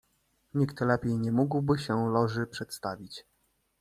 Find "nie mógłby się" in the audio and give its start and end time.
1.19-2.09